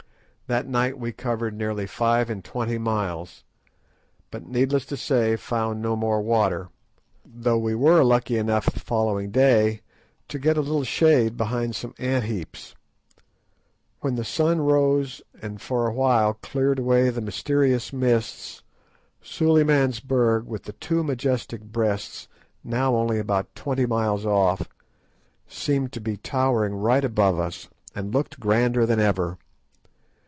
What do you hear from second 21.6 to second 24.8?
Breasts, now only about twenty miles off,